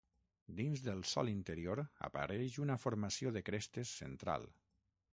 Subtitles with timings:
[0.59, 4.53] Dins del sòl interior apareix una formació de crestes central.